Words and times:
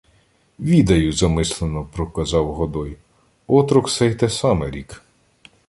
—Відаю,— 0.59 1.11
замислено 1.13 1.89
проказав 1.93 2.53
Годой.— 2.53 2.97
Отрок 3.47 3.89
сей 3.89 4.15
те 4.15 4.29
саме 4.29 4.71
рік. 4.71 5.01